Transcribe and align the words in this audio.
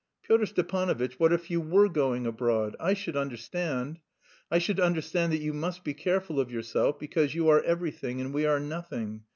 "Pyotr 0.23 0.47
Stepanovitch, 0.47 1.19
what 1.19 1.31
if 1.31 1.51
you 1.51 1.61
were 1.61 1.87
going 1.87 2.25
abroad? 2.25 2.75
I 2.79 2.95
should 2.95 3.15
understand... 3.15 3.99
I 4.49 4.57
should 4.57 4.79
understand 4.79 5.31
that 5.31 5.41
you 5.43 5.53
must 5.53 5.83
be 5.83 5.93
careful 5.93 6.39
of 6.39 6.49
yourself 6.49 6.97
because 6.97 7.35
you 7.35 7.49
are 7.49 7.61
everything 7.61 8.19
and 8.19 8.33
we 8.33 8.47
are 8.47 8.59
nothing. 8.59 9.25